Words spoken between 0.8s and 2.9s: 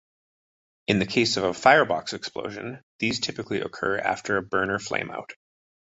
In the case of a firebox explosion,